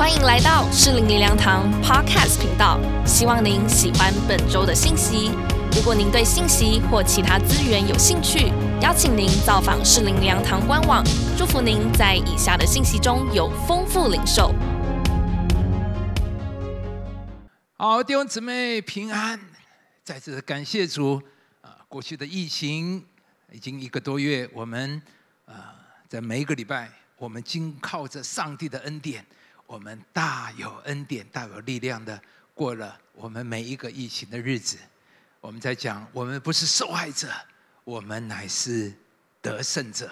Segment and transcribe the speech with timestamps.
[0.00, 5.30] 欢迎来到适龄灵粮堂 Podcast 频道，希望您喜欢本周的信息。
[5.76, 8.50] 如果您对信息或其他资源有兴趣，
[8.80, 11.04] 邀请您造访适龄灵粮堂官网。
[11.36, 14.54] 祝福您在以下的信息中有丰富领受。
[17.76, 19.38] 好，弟兄姊妹平安，
[20.02, 21.20] 再次感谢主
[21.60, 21.76] 啊！
[21.90, 23.04] 过去的疫情
[23.52, 25.02] 已经一个多月，我们
[25.44, 25.76] 啊，
[26.08, 29.26] 在每一个礼拜，我们经靠着上帝的恩典，
[29.70, 32.20] 我们大有恩典、大有力量的
[32.54, 34.76] 过了我们每一个疫情的日子。
[35.40, 37.28] 我们在讲，我们不是受害者，
[37.84, 38.92] 我们乃是
[39.40, 40.10] 得胜者。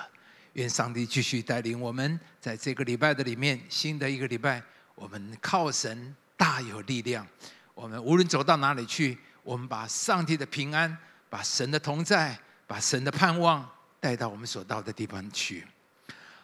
[0.52, 4.62] 愿上帝继续带领我们，在这个礼拜的里面，新的一个礼拜，
[4.94, 7.27] 我们靠神大有力量。
[7.74, 10.96] 我们无论走到哪里去，我们把上帝的平安、
[11.28, 13.68] 把神的同在、把神的盼望
[13.98, 15.66] 带到我们所到的地方去。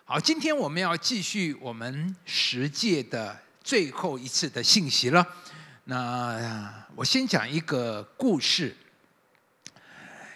[0.06, 5.26] 好，今天我们要继续我们十届的最后一次的信息了。
[5.84, 8.76] 那我先讲一个故事。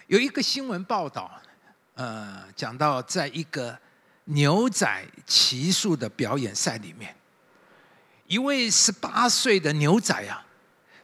[0.07, 1.39] 有一个新闻报道，
[1.93, 3.77] 呃，讲到在一个
[4.23, 7.15] 牛仔骑术的表演赛里面，
[8.25, 10.47] 一位十八岁的牛仔啊，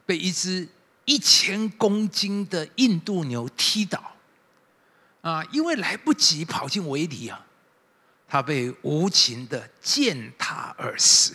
[0.04, 0.66] 被一只
[1.04, 4.16] 一千公斤的印度牛踢倒，
[5.20, 7.45] 啊，因为来不及跑进围篱啊，
[8.36, 11.34] 他被无情的践踏而死。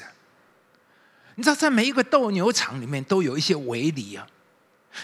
[1.33, 4.27] 你知道，在每一个斗牛场里面都有一些围篱啊。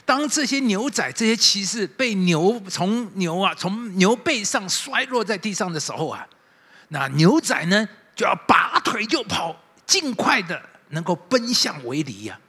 [0.05, 6.27] 当这些牛仔、这些骑士被牛从牛啊从牛背上摔落在地上的时候啊，
[6.89, 9.55] 那牛仔呢就要拔腿就跑，
[9.87, 12.39] 尽快的能够奔向围篱呀。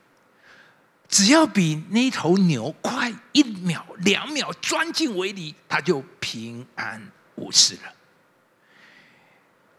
[1.09, 7.01] 只要比那头牛快一秒、两秒钻进围篱，他就平安
[7.37, 7.95] 无事了。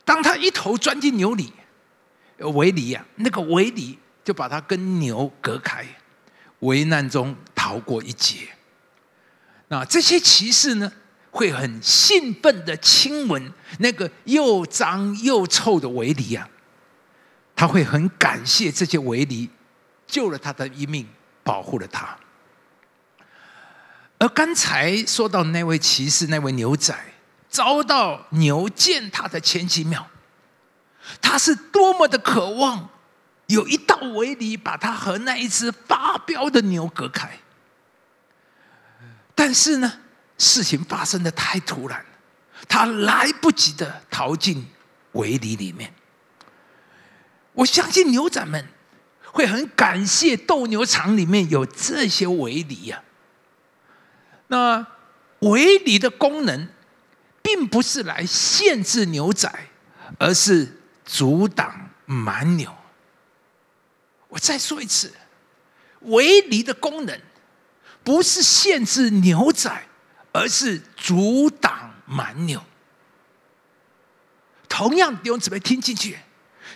[0.10, 1.54] 当他一头钻进牛里。
[2.40, 5.86] 围篱呀，那个围篱就把他跟牛隔开，
[6.62, 8.48] 危难中逃过一劫。
[9.68, 10.92] 那这些骑士呢，
[11.30, 16.50] 会很兴奋的亲吻那个又脏又臭的围篱啊，
[17.56, 19.50] 他会很感谢这些围篱
[20.08, 21.06] 救了他的一命，
[21.44, 22.18] 保护了他。
[24.18, 26.98] 而刚才说到那位骑士，那位牛仔
[27.50, 30.08] 遭到牛践踏的前几秒。
[31.22, 32.90] 他是多么的渴望
[33.48, 37.40] 有一道围篱把他和那一只发飙的牛隔开，
[39.34, 39.92] 但是呢，
[40.38, 42.06] 事情发生的太突然，
[42.68, 44.68] 他来不及的逃进
[45.14, 45.94] 围篱里面。
[47.54, 48.68] 我相信牛仔们
[49.32, 53.02] 会很感谢斗牛场里面有这些围篱呀。
[54.48, 54.86] 那
[55.40, 56.70] 围篱的功能，
[57.50, 59.52] 并不是来限制牛仔，
[60.20, 60.76] 而是。
[61.12, 62.72] 阻挡蛮牛。
[64.28, 65.12] 我再说一次，
[66.02, 67.20] 围篱的功能
[68.04, 69.88] 不是限制牛仔，
[70.32, 72.64] 而是阻挡蛮牛。
[74.68, 76.20] 同样，弟兄姊妹听进去，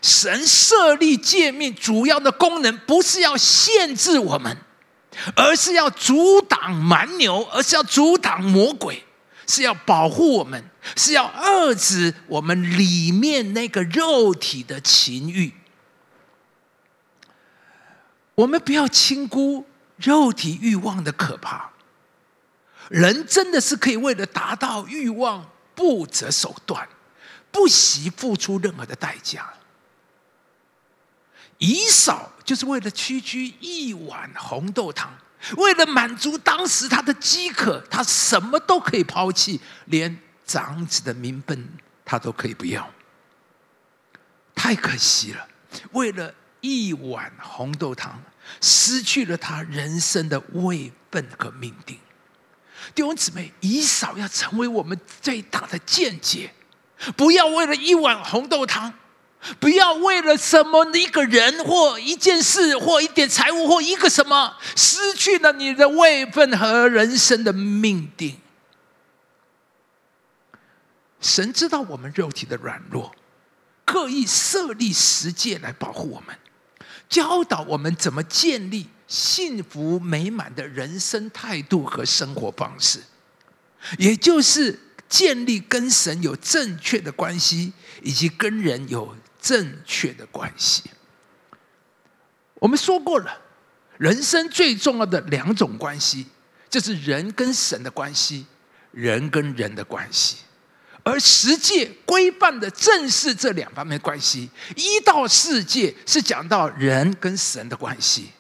[0.02, 4.58] 神设立界面主要的功能不是要限制我们，
[5.36, 9.06] 而是要阻挡蛮牛，而是要阻挡魔鬼。
[9.48, 10.64] 是要保护我们，
[10.96, 15.54] 是要遏制我们里面那个肉体的情欲。
[18.36, 19.66] 我们不要轻估
[19.98, 21.72] 肉体欲望的可怕。
[22.90, 26.88] 人真的是可以为了达到欲望不择手段，
[27.52, 29.54] 不惜付出任何的代价。
[31.60, 35.16] 以少就是为了区区一碗红豆汤。
[35.58, 41.70] 为了满足当时他的饥渴，他什么都可以抛弃，连长子的名分
[42.06, 42.90] 他都可以不要。
[44.56, 45.48] 太可惜了，
[45.92, 48.22] 为了一碗红豆汤，
[48.62, 52.00] 失去了他人生的位分和命定。
[52.96, 56.54] 弟兄姊妹，以少要成为我们最大的见解，
[57.16, 58.94] 不要为了一碗红豆汤。
[59.60, 68.38] 不要为了什么一个人或一件事或一点财物或一个什么，失去了你的位分和人生的命定。
[71.20, 73.14] 神知道我们肉体的软弱，
[73.86, 76.38] 刻意设立十诫来保护我们，
[77.10, 83.04] 教导我们怎么建立幸福美满的人生态度和生活方式，
[83.98, 89.16] 也就是建立跟神有正确的关系，以及跟人有。
[89.44, 90.84] 正确的关系，
[92.56, 93.42] 我们说过了，
[93.98, 96.26] 人生最重要的两种关系，
[96.70, 98.46] 就是人跟神的关系，
[98.92, 100.38] 人跟人的关系。
[101.04, 104.50] 而十诫规范的正是这两方面关系。
[104.78, 108.32] 一到四诫是讲到人跟神的关系，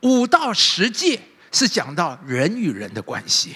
[0.00, 1.20] 五到十诫
[1.52, 3.54] 是讲到人与人的关系。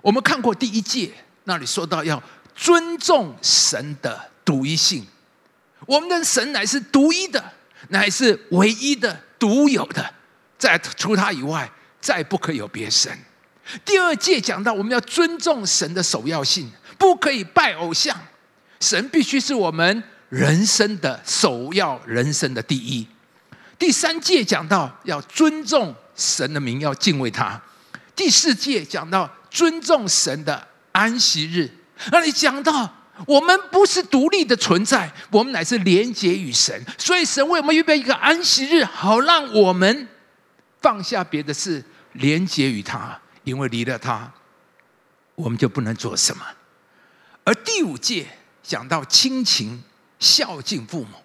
[0.00, 1.12] 我们看过第一诫，
[1.44, 2.20] 那里说到要
[2.56, 5.06] 尊重神的独一性，
[5.92, 7.52] 我们的神乃是独一的，
[7.88, 10.10] 乃是唯一的、独有的，
[10.56, 13.12] 在除他以外，再不可有别神。
[13.84, 16.70] 第二诫讲到我们要尊重神的首要性。
[16.96, 18.16] 不可以拜偶像，
[18.78, 23.06] 神必须是我们人生的首要，人生的第一。
[23.76, 27.60] 第三届讲到要尊重神的名，要敬畏他。
[28.16, 31.68] 第四届讲到尊重神的安息日。
[32.12, 32.88] 那里讲到
[33.26, 40.08] 我们不是独立的存在，我们乃是连结与神，所以神为我们预备一个安息日，好让我们
[40.80, 43.18] 放下别的事，连结于他。
[43.44, 44.32] 因为离了他，
[45.34, 46.46] 我们就不能做什么。
[47.42, 48.24] 而第五届
[48.62, 49.82] 讲到亲情
[50.20, 51.16] 孝敬父母，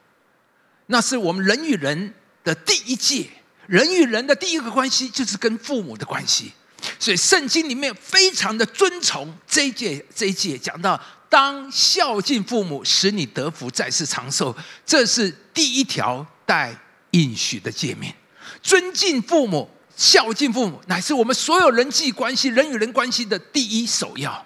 [0.88, 2.14] 那是我们人与人
[2.44, 3.30] 的第一届，
[3.68, 6.52] 人与人的第一个关系就是跟父母的关系。
[6.98, 16.74] 所以圣经里面非常的尊崇这一届，这一届讲到当孝敬父母，使你得福，在世长寿，这是第一条带
[17.12, 18.14] 应许的诫命。
[18.62, 24.46] 尊敬父母、孝敬父母，乃是我们所有人际关系、人与人关系的第一首要。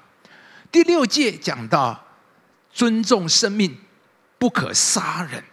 [0.72, 2.04] 第六诫讲到
[2.74, 3.78] 尊重生命，
[4.40, 5.44] 不可杀人。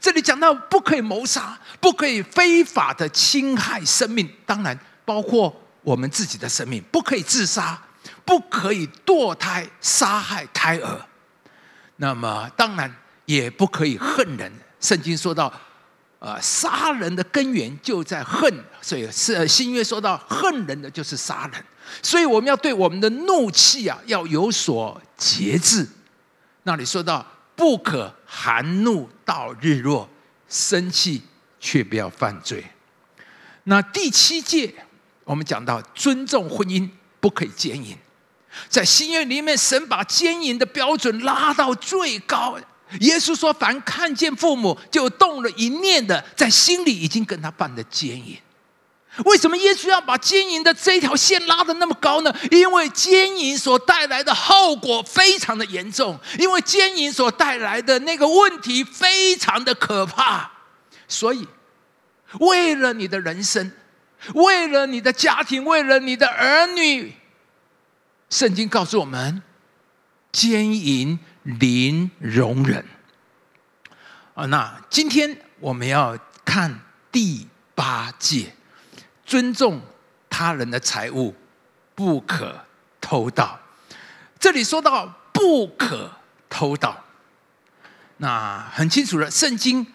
[0.00, 7.82] 这里讲到不可以谋杀，不可以非法的侵害生命，当然包括我们自己的生命，不可以自杀，
[8.24, 11.06] 不可以堕胎杀害胎儿。
[11.96, 12.94] 那么当然
[13.26, 14.52] 也不可以恨人。
[14.80, 15.52] 圣经说到，
[16.18, 21.64] 呃，杀人的根源就在恨，所以是新约说到恨人的就是杀人。
[22.02, 25.88] 所以我们要对我们的怒气啊，要有所节制。
[26.64, 27.24] 那里说到
[27.54, 30.08] 不可含怒到日落，
[30.48, 31.22] 生气
[31.60, 32.64] 却不要犯罪。
[33.64, 34.74] 那第七戒，
[35.24, 36.88] 我们讲到尊重婚姻，
[37.20, 37.96] 不可以奸淫。
[38.68, 42.58] 在新约里面，神把奸淫的标准拉到最高。
[43.00, 48.36] 耶稣说：“凡看见父母就动了一念的，在心里已经跟他办了奸淫。”
[49.26, 52.34] 为什么耶稣要把奸淫的这条线拉得那么高呢？
[52.50, 60.50] 因为奸淫所带来的后果非常的严重，因为奸淫所带来的那个问题非常的可怕。
[61.06, 61.46] 所以，
[62.40, 63.70] 为了你的人生，
[64.34, 67.14] 为了你的家庭，为了你的儿女，
[68.32, 69.42] 圣经告诉我们：
[70.32, 72.82] 奸淫零容忍。
[74.32, 76.80] 啊，那今天我们要看
[77.12, 78.54] 第八戒。
[79.26, 79.82] 尊重
[80.30, 81.34] 他人的财物，
[81.94, 82.58] 不可
[83.02, 83.60] 偷盗。
[84.40, 86.10] 这里说到不可
[86.48, 87.04] 偷盗，
[88.16, 89.30] 那很清楚了。
[89.30, 89.86] 圣经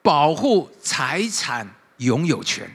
[0.00, 1.68] 保护财产
[1.98, 2.74] 拥有权，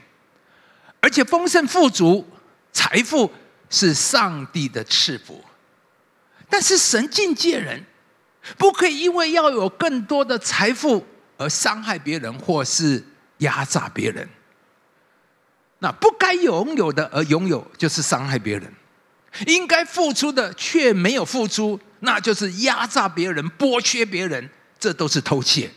[1.00, 2.24] 而且丰盛富足、
[2.72, 3.32] 财富
[3.72, 5.44] 是上帝的赐福。
[6.48, 7.84] 但是神境界人，
[8.58, 11.04] 不可以因为要有更多的财富
[11.38, 13.02] 而伤害别人，或是
[13.38, 14.28] 压榨别人。
[15.78, 18.68] 那不该拥有的而拥有，就是伤害别人；
[19.46, 24.48] 应该付出的却没有付出，那就是压榨别人、剥削别人，
[24.78, 25.70] 这都是偷窃。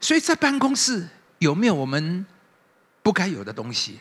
[0.00, 2.26] 所以在办公室有没有我们
[3.04, 4.00] 不该有的东西？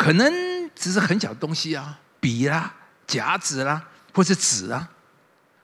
[0.00, 0.32] 可能
[0.74, 2.74] 只是很小的东西啊，笔啦、
[3.06, 4.88] 夹子啦，或是纸啊。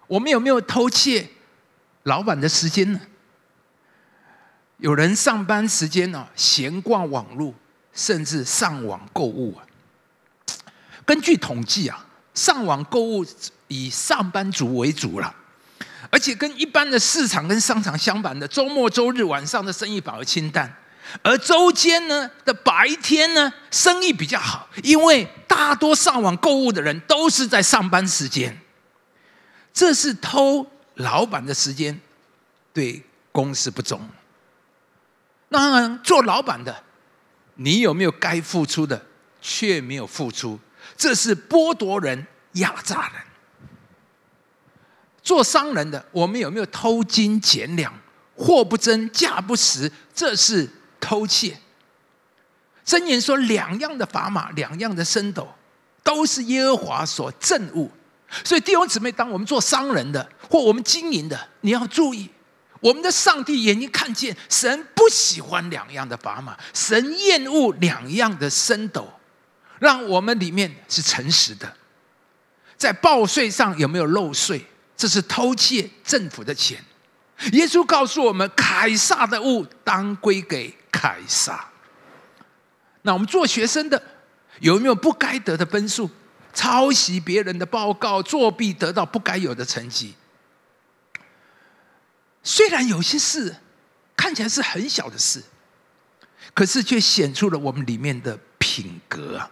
[0.06, 1.26] 我们有没有偷窃
[2.02, 3.00] 老板的时间呢？
[4.76, 7.54] 有人上班时间呢，闲逛网络，
[7.94, 9.64] 甚至上网购物啊。
[11.06, 13.24] 根据统计啊，上网购物
[13.68, 15.34] 以上班族为主了，
[16.10, 20.76] 而且跟一般的市场跟商场相反的，周末周日晚上的生意反而清淡，
[21.22, 28.58] 而周间呢的白天呢，生意比较好，因为大多上网购物的人都是在上班时间，
[29.72, 32.00] 这是偷老板的时间，
[32.72, 34.00] 对公司不忠。
[35.48, 36.82] 那做老板的，
[37.54, 39.06] 你有没有该付出的
[39.40, 40.58] 却没有付出？
[40.96, 43.22] 这是剥夺人、压榨人。
[45.22, 47.92] 做商人的，我们有没有偷斤减两、
[48.36, 49.90] 货不真价不实？
[50.14, 50.68] 这是
[51.00, 51.58] 偷窃。
[52.84, 55.48] 箴言说：两样的砝码，两样的升斗，
[56.02, 57.90] 都是耶和华所憎恶。
[58.44, 62.30] 所以弟兄姊妹，当我们做商人的或我们经营的，你要注意。
[62.80, 69.08] 我们的上帝眼睛看见，神不喜欢两样的砝码，神厌恶两样的升斗，
[69.78, 71.72] 让我们里面是诚实的。
[72.76, 74.64] 在报税上有没有漏税？
[74.96, 76.78] 这是偷窃政府的钱。
[77.52, 81.68] 耶稣告诉我们，凯撒的物当归给凯撒。
[83.02, 84.02] 那我们做学生的
[84.60, 86.10] 有没有不该得的分数？
[86.54, 90.14] 抄袭别人的报告，作弊得到不该有的成绩？
[92.42, 93.56] 虽然有些事
[94.16, 95.42] 看起来是很小的事，
[96.54, 99.50] 可是却显出了我们里面的品格。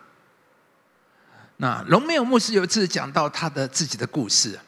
[1.59, 4.59] 那隆美尔牧师有一次讲到他的自己的故事。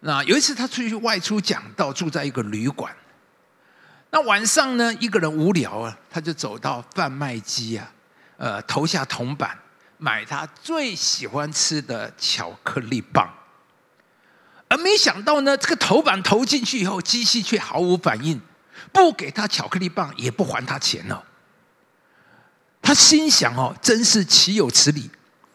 [0.00, 2.96] 那有一次他出去外出讲道，住在一个旅馆。
[4.12, 7.90] 那晚上呢，一个人无聊啊，他就走到贩卖机啊，
[8.36, 9.58] 呃，投下铜板，
[9.96, 13.32] 买他最喜欢吃的巧克力棒。
[14.68, 18.38] 而没想到呢，这个头板投进去以后，机器却毫无反应，
[18.92, 21.24] 不给他巧克力棒，也不还他钱了。
[22.82, 25.10] 他心想：哦，真是岂有此理！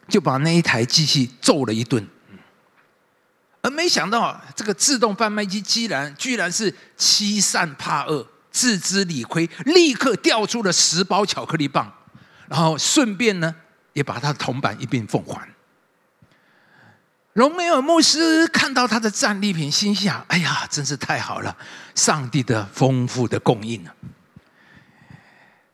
[0.08, 2.08] 就把那一台机器揍了一顿，
[3.62, 8.26] 而没想到这个自动贩卖机居然居然是欺善怕恶、
[8.58, 11.94] 自知理亏，立刻调出了十包巧克力棒，
[12.48, 13.54] 然后顺便呢
[13.94, 15.48] 也把他的铜板一并奉还。
[17.34, 21.56] 隆美尔牧师看到他的战利品，心想：哎呀，真是太好了，
[21.94, 23.94] 上帝的丰富的供应啊！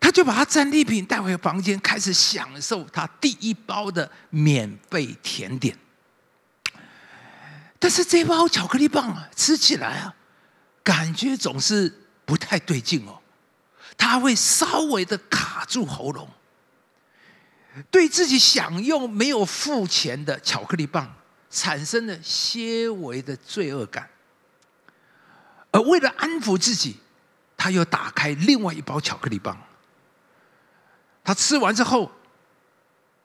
[0.01, 5.77] 他就把他战利品带回房间，开始享受他第一包的免费甜点。
[7.79, 10.13] 但是这包巧克力棒啊，吃起来啊，
[10.83, 13.19] 感觉总是不太对劲哦。
[13.97, 16.27] 他会稍微的卡住喉咙，
[17.91, 21.15] 对自己享用没有付钱的巧克力棒
[21.49, 24.09] 产生了些微的罪恶感。
[25.71, 26.97] 而为了安抚自己，
[27.55, 29.57] 他又打开另外一包巧克力棒。
[31.23, 32.11] 他吃完之后，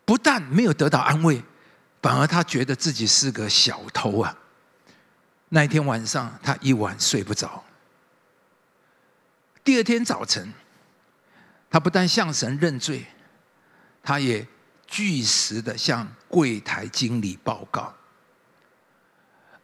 [0.04, 1.42] 不但没有得到安慰，
[2.00, 4.36] 反而他觉得自己是个小偷啊！
[5.48, 7.64] 那一天晚上，他一晚睡不着。
[9.68, 10.50] 第二天早晨，
[11.68, 13.04] 他不但向神认罪，
[14.02, 14.48] 他也
[14.86, 17.94] 据实的向柜台经理报告。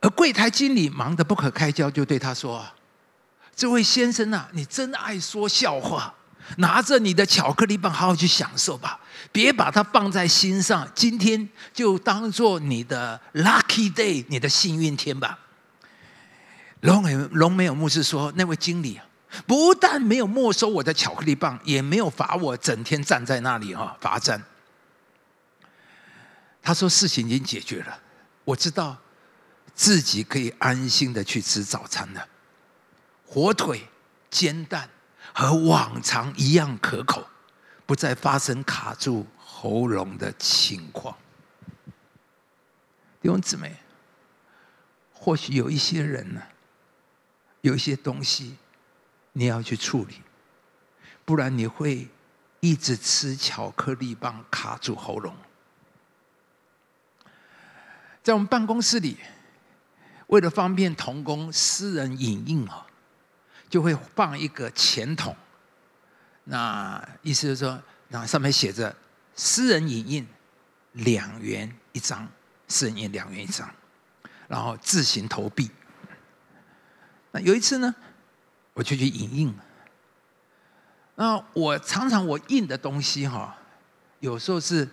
[0.00, 2.62] 而柜台经理忙得不可开交，就对他说
[3.56, 6.14] ：“这位先生啊，你真爱说笑话。”
[6.58, 9.00] 拿着你的巧克力棒，好好去享受吧，
[9.32, 10.86] 别把它放在心上。
[10.94, 15.38] 今天就当做你的 lucky day，你的幸运天吧。
[16.80, 19.00] 龙美龙美有牧师说，那位经理
[19.46, 24.42] 不但没有没收我的巧克力棒，也没有罚我整天站在那里哈罚站。
[26.62, 28.00] 他说事情已经解决了，
[28.44, 28.96] 我知道
[29.74, 32.28] 自己可以安心的去吃早餐了，
[33.26, 33.88] 火腿
[34.30, 34.88] 煎蛋。
[35.36, 37.26] 和往常一样可口，
[37.86, 41.16] 不再发生卡住喉咙的情况。
[43.20, 43.74] 弟兄姊妹，
[45.12, 46.42] 或许有一些人呢，
[47.62, 48.56] 有一些东西
[49.34, 50.22] 你要去处理，
[51.26, 52.08] 不然你会
[52.60, 55.36] 一直吃巧克力棒卡住喉咙。
[58.22, 59.18] 在我们办公室里，
[60.28, 62.86] 为了方便同工私人影印啊。
[63.70, 65.34] 就会放一个钱筒，
[66.44, 68.94] 那意思就是说，那上面写着
[69.34, 70.28] “私人影印
[70.92, 72.28] 两元一张”，
[72.68, 73.68] 私人印两元一张，
[74.46, 75.68] 然后自行投币。
[77.32, 77.92] 那有一次呢，
[78.74, 79.54] 我就去影印。
[81.16, 83.56] 那我常常我印的东西哈，
[84.20, 84.88] 有时候是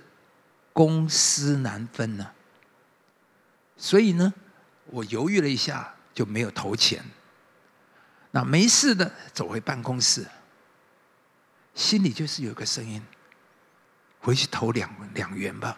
[0.71, 2.31] 公私难分呢，
[3.75, 4.33] 所以呢，
[4.85, 7.03] 我犹豫了一下，就没有投钱。
[8.29, 10.25] 那没事的，走回办公室，
[11.73, 13.03] 心里就是有个声音：
[14.19, 15.77] 回去投两两元吧。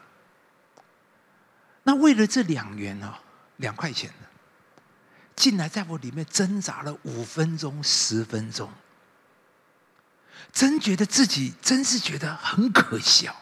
[1.84, 3.16] 那为了这两元哦，
[3.58, 4.28] 两块钱呢
[5.36, 8.72] 进来在我里面挣扎了五分钟、十分钟，
[10.52, 13.36] 真觉得自己真是觉得很可笑。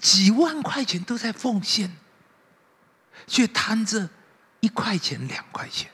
[0.00, 1.94] 几万块钱都在奉献，
[3.26, 4.08] 却贪着
[4.60, 5.90] 一块钱、两块钱。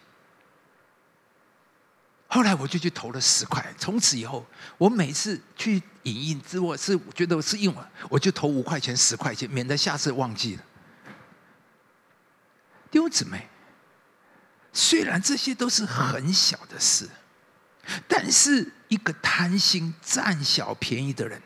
[2.29, 4.47] 后来我就去投了十块，从此以后，
[4.79, 10.63] 我每次去影印，之我是觉得我是用了，我就投五块钱、十块钱，免得下次忘记了。
[12.89, 13.49] 丢姊妹，
[14.73, 17.09] 虽然这些都是很小的事，
[18.07, 21.41] 但是一个贪心、占小便宜的人，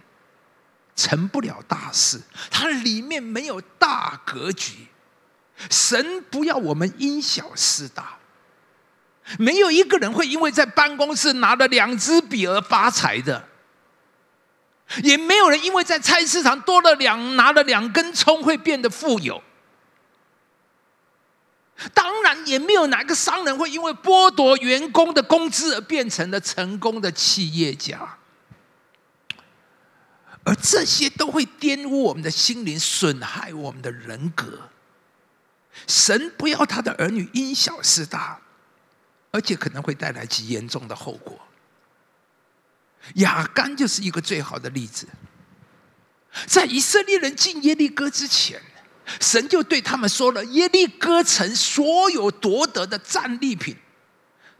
[0.95, 2.21] 成不了大事。
[2.50, 4.88] 他里面没有大格局，
[5.71, 8.19] 神不要我们因小失大。
[9.38, 13.49] 没有一个人会因为在办公室拿了两支笔而发财的，
[15.02, 19.43] 也没有人因为在菜市场多了两拿了两根葱会变得富有。
[21.93, 28.16] 当然，也没有哪个商人会因为剥夺员工的工资而变成了成功的企业家。
[30.45, 34.71] 而这些都会玷污我们的心灵，损害我们的人格。
[35.88, 38.40] 神不要他的儿女因小失大，
[39.33, 41.40] 而且可能会带来极严重的后果。
[43.14, 45.09] 亚干就是一个最好的例子。
[46.47, 48.61] 在以色列人进耶利哥之前，
[49.20, 53.76] 神就对他们说了：耶利哥城所有夺得的战利品，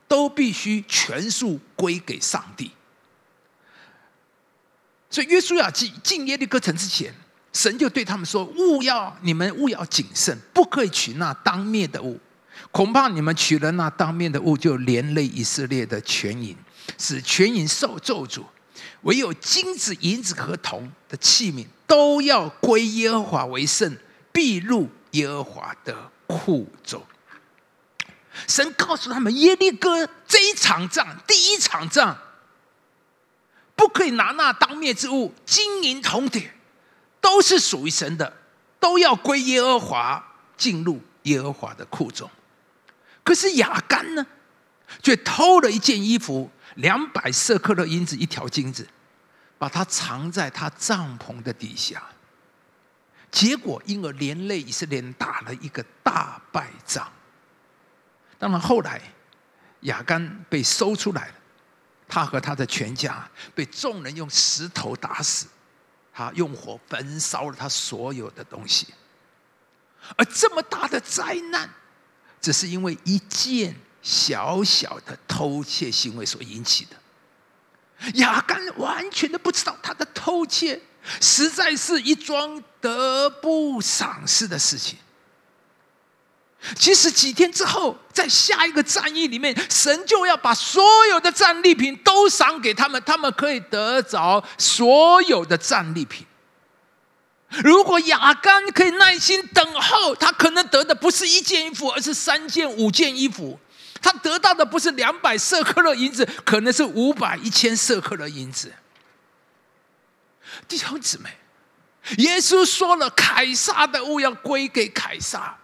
[0.07, 2.71] 都必须全数归给上帝。
[5.11, 7.15] 所以，约书亚进进耶利哥城之前，
[7.53, 12.19] 神就对他们说：“勿要你们勿要谨慎，不可以取那当面的物，
[12.73, 16.57] 恐怕你们取了那当面的物，就连累以色列的全营，
[16.99, 18.43] 使全营受咒诅。
[19.03, 23.97] 唯有金子、银子和铜的器皿，都要归耶和华为圣，
[24.35, 27.03] 必入耶和华的库中。”
[28.49, 32.19] 神告诉他们，耶利哥这一场仗，第一场仗。
[33.77, 36.55] 不可以拿那当灭之物，金银铜铁
[37.21, 38.37] 都是属于神的，
[38.79, 40.25] 都要归耶和华，
[40.57, 42.29] 进入耶和华的库中。
[43.23, 44.27] 可是亚干呢，
[45.03, 48.89] 却偷了一件衣服，两百色克勒银子，一条金子，
[49.59, 52.03] 把它藏在他帐篷的底下。
[53.35, 57.13] 结果因而连累以色列人打了一个大败仗。
[58.39, 59.03] 当然后来
[59.81, 61.35] 亚干被搜出来了。
[62.07, 65.47] 他和他的全家被众人用石头打死，
[66.13, 68.95] 他用火焚烧了他所有的东西。
[70.17, 71.69] 而这么大的灾难，
[72.41, 78.11] 只是因为一件小小的偷窃行为所引起的。
[78.17, 80.81] 亚干完全都不知道，他的偷窃
[81.21, 84.99] 实在是一桩得不偿失的事情。
[86.75, 96.27] 其实几天之后，在下一个战役里面，神就要把所有的战利品都赏给他们，他们可以得着所有的战利品。
[97.63, 103.61] 如果亚干可以耐心等候，他可能得的不是一件衣服，而是三件、五件衣服。
[104.01, 108.73] 他得到的不是两百色克勒银子，可能是五百、一千色克勒银子。
[110.69, 111.31] 弟兄姊妹，
[112.19, 115.59] 耶稣说了，凯撒的物要归给凯撒。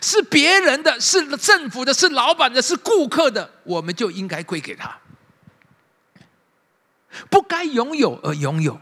[0.00, 4.96] 是别人的，是政府的，是老板的，是顾客的，我们就应该归给他。
[7.28, 8.80] 不该拥有而拥有，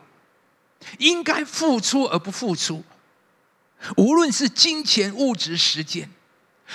[0.99, 2.85] 应该付出而不付出，
[3.97, 6.11] 无论是金钱、物质、时间，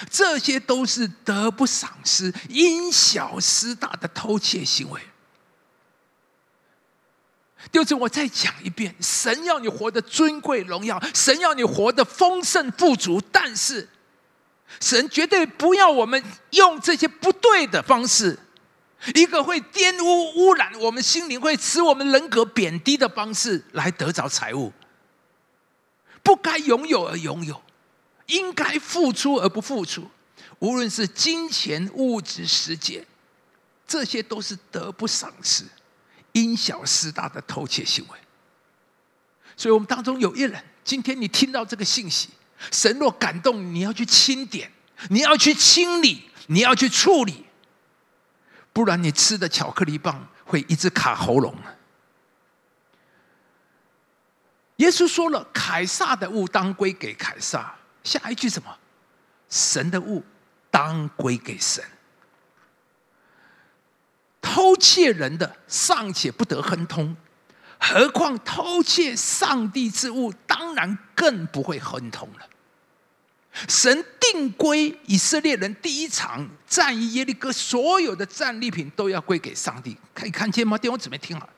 [0.09, 4.99] 这些都是得不偿失、因小失大的偷窃行为。
[7.71, 13.89] 就是我再讲一遍：神要你活得尊贵荣耀，神要你活得丰盛富足，但是。
[14.79, 18.39] 神绝对不要我们用这些不对的方式，
[19.13, 24.73] 一个会玷污、污染我们心灵、会使我们人格贬低的方式来得着财物。
[26.23, 27.61] 不该拥有而拥有，
[28.25, 30.09] 应该付出而不付出，
[30.57, 33.05] 无论是金钱、物质、时间，
[33.85, 35.65] 这些都是得不偿失、
[36.33, 38.19] 因小失大的偷窃行为。
[39.55, 42.29] 所以，我们当中有一人，今天你听到这个信息。
[42.71, 44.71] 神若感动，你要去清点，
[45.09, 47.45] 你要去清理，你要去处理，
[48.71, 51.55] 不然你吃的巧克力棒会一直卡喉咙。
[54.77, 58.75] 耶稣说了：“凯撒的物当归给凯撒。”下一句什么？
[59.49, 60.23] 神的物
[60.71, 61.83] 当归给神。
[64.53, 67.15] 偷窃人的尚且不得亨通，
[67.79, 72.47] 何况偷窃上帝之物，当然更不会亨通了。
[73.67, 80.77] 神定归以色列人第一场战役耶利哥所有的战利品都要归给上帝，可以看见吗？
[80.77, 81.49] 弟兄姊妹听好，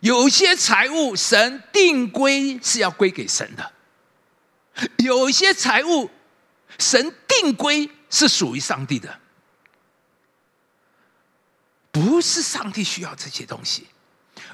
[0.00, 3.72] 有些财物神定归是要归给神的，
[4.98, 6.10] 有些财物
[6.80, 9.20] 神定归是属于上帝的，
[11.96, 13.86] 不是上帝需要这些东西，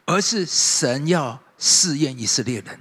[0.05, 2.81] 而是神要试验以色列人。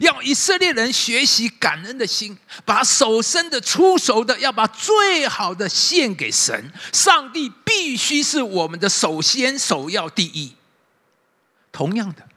[0.00, 6.72] 要以色列人学习感恩的心，把手伸的、出手的，要把最好的献给神。
[6.92, 10.54] 上帝必须是我们的首先、首要、第一。
[11.72, 12.28] 同样的，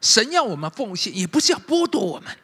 [0.00, 2.34] 神要我们奉献，也不是要剥夺我们，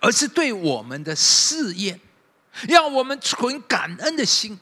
[0.00, 1.98] 而是对我们的试验，
[2.68, 4.60] 要我们存感恩的心。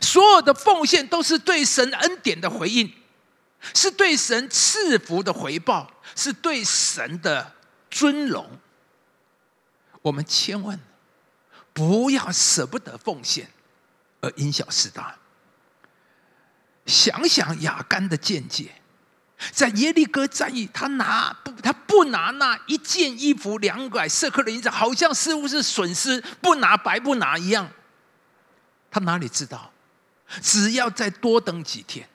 [0.00, 2.92] 所有的奉献都是对神恩典的回应，
[3.74, 7.54] 是对神赐福的回报，是对神的。
[7.92, 8.48] 尊荣，
[10.00, 10.78] 我们千万
[11.72, 13.50] 不要舍不得奉献
[14.20, 15.16] 而因小失大。
[16.86, 18.80] 想想雅干的见解，
[19.50, 27.68] 在耶利哥战役，他拿不他不拿那一件衣服两百色克的银子，好像似乎是损失，不拿白不拿一样。
[28.88, 29.72] 他哪里知道，
[30.40, 32.08] 只要再多等几天，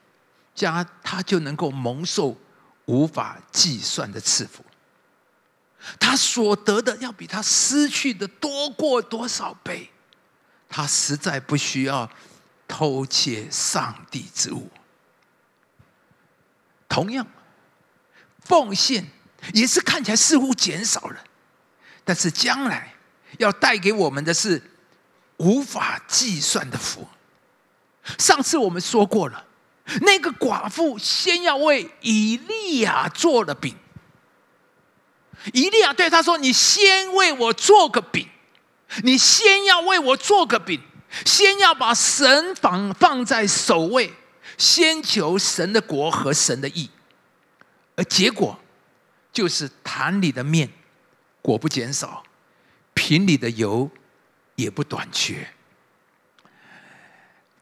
[0.54, 2.38] 家他就能够蒙受
[2.86, 4.64] 无法计算的赐福。
[6.00, 9.92] 他所得的要比他失去的多过多少倍？
[10.70, 12.10] 他实在不需要
[12.68, 14.70] 偷窃上帝之物。
[16.88, 17.28] 同样，
[18.40, 19.06] 奉献
[19.54, 21.24] 也是看起来似乎减少了，
[22.04, 22.96] 但是将来
[23.38, 24.62] 要带给我们的是
[25.38, 27.08] 无法计算的福。
[28.18, 29.46] 上次我们说过了，
[30.02, 33.76] 那个寡妇先要为以利亚做了饼。
[35.54, 38.28] 以利亚对他说：“你先为我做个饼，
[39.04, 40.82] 你先要为我做个饼，
[41.24, 44.12] 先要把神放放在首位，
[44.58, 46.90] 先求神的国和神的义。”
[47.96, 48.60] 而结果
[49.32, 50.70] 就是坛里的面
[51.42, 52.24] 果不减少，
[52.94, 53.90] 瓶里的油
[54.56, 55.55] 也不短缺。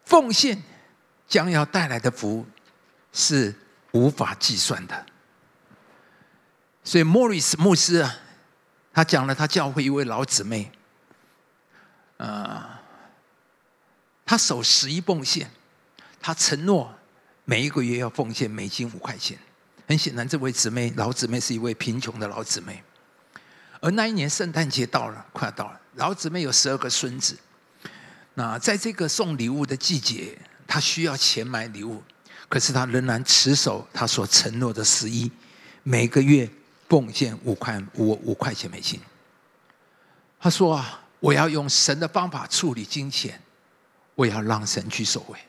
[0.06, 0.62] 奉献
[1.28, 2.46] 将要带来的福
[3.12, 3.54] 是
[3.92, 5.06] 无法计算的。
[6.84, 8.16] 所以莫里斯牧师啊，
[8.94, 10.72] 他讲了他教会一位老姊妹，
[12.18, 12.62] 呃，
[14.26, 15.50] 他守十一奉献，
[16.20, 16.94] 他承诺
[17.46, 19.38] 每一个月要奉献美金五块钱。
[19.88, 22.84] 很显然，这位姊妹老姊妹是一位贫穷的老姊妹。
[23.80, 27.38] 而那一年圣诞节到了，快到了，老姊妹有十二个孙子。
[28.34, 32.04] 那在这个送礼物的季节，他需要钱买礼物，
[32.50, 35.32] 可是他仍然持守他所承诺的十一，
[35.84, 36.50] 每个月。
[36.90, 39.00] 奉献五块五五块钱美金。
[40.40, 43.42] 他说啊，我要用神的方法处理金钱，
[44.14, 45.40] 我要让神去守卫。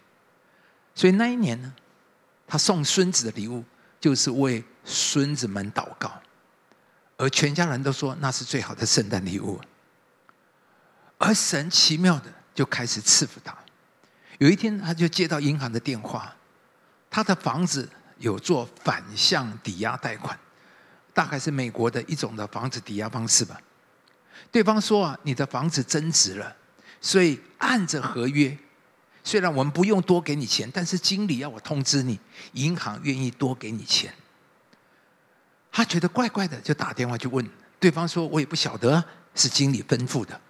[0.94, 1.70] 所以那一年呢，
[2.46, 3.62] 他送孙子的礼物
[4.00, 6.10] 就是为孙子们祷告，
[7.18, 9.60] 而全家人都说那是最好的圣诞礼物。
[11.18, 13.56] 而神奇妙的就开始赐福他。
[14.38, 16.34] 有一天，他就接到银行的电话，
[17.10, 17.88] 他的房子
[18.18, 20.38] 有做反向抵押贷款。
[21.12, 23.60] 大概是美国的一种的房子抵押方式吧。
[24.50, 26.56] 对方说啊，你的房子增值了，
[27.00, 28.58] 所以按着合约，
[29.22, 32.18] 虽然我们不用多给你钱，但是经理要我通知你，
[32.54, 34.12] 银行愿意多给你钱。
[35.70, 39.02] 他觉得怪怪的，就打电话去问对方说，我也不晓得
[39.36, 40.40] 是经理吩咐的。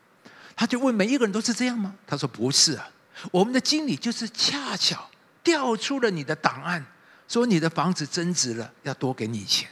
[0.57, 1.95] 他就问每一个人都是这样吗？
[2.07, 2.89] 他说不是啊，
[3.31, 5.11] 我们的经理就是恰巧
[5.43, 6.85] 调出了你的档案，
[7.29, 9.69] 说你的房子增值了，要多给你钱。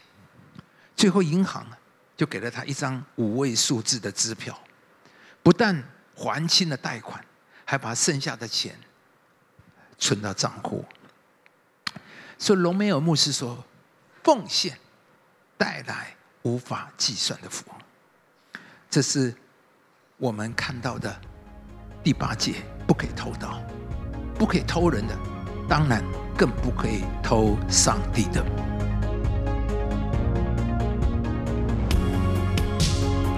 [0.97, 1.66] 最后，银行
[2.16, 4.59] 就给了他一张五位数字的支票，
[5.42, 5.83] 不但
[6.14, 7.25] 还清了贷款，
[7.64, 8.79] 还把剩下的钱
[9.99, 10.85] 存到账户。
[12.38, 13.64] 所以，隆美尔牧师说
[14.23, 14.79] ：“奉献
[15.57, 17.64] 带来无法计算的福。”
[18.90, 19.35] 这是
[20.22, 21.12] 我们看到的
[22.00, 22.52] 第八戒，
[22.87, 23.61] 不可以偷盗，
[24.38, 25.12] 不可以偷人的，
[25.68, 26.00] 当然
[26.38, 28.40] 更不可以偷上帝的。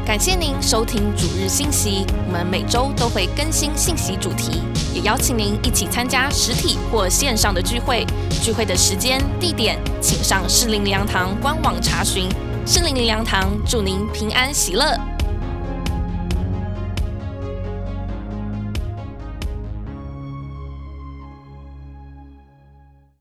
[0.05, 4.61] 感谢您收听主日信息，我们每周都会更新信息主题，
[4.93, 8.05] 也邀请您一起参加实体或线上的聚会。
[8.43, 12.29] 聚会的时间、地点，请上适灵良堂官网查询。
[12.67, 14.95] 适灵良堂祝您平安喜乐。